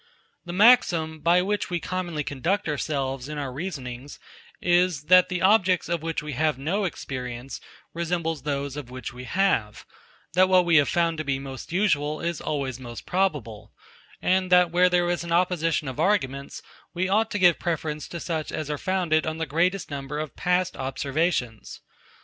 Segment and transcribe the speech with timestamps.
[0.45, 4.17] The maxim, by which we commonly conduct ourselves in our reasonings,
[4.59, 7.61] is, that the objects, of which we have no experience,
[7.93, 9.85] resembles those, of which we have;
[10.33, 13.73] that what we have found to be most usual is always most probable;
[14.23, 16.63] and that where there is an opposition of arguments,
[16.95, 20.17] we ought to give the preference to such as are founded on the greatest number
[20.17, 21.79] of past observations.